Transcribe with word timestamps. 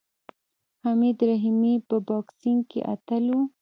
حمید 0.83 1.17
رحیمي 1.29 1.73
په 1.87 1.95
بوکسینګ 2.07 2.61
کې 2.69 2.79
اتل 2.93 3.25
و. 3.33 3.37